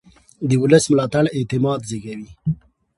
د 0.47 0.51
ولس 0.61 0.83
ملاتړ 0.91 1.25
اعتماد 1.37 1.79
زېږوي 1.89 2.29